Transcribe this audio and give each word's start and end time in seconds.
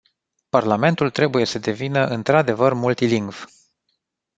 Parlamentul 0.49 1.09
trebuie 1.09 1.45
să 1.45 1.59
devină 1.59 2.05
într-adevăr 2.05 2.73
multilingv. 2.73 3.45